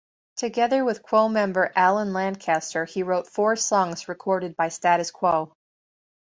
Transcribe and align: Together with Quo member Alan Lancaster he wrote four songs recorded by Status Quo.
Together 0.37 0.83
with 0.83 1.03
Quo 1.03 1.29
member 1.29 1.71
Alan 1.75 2.11
Lancaster 2.11 2.85
he 2.85 3.03
wrote 3.03 3.27
four 3.27 3.55
songs 3.55 4.09
recorded 4.09 4.55
by 4.55 4.67
Status 4.69 5.11
Quo. 5.11 5.53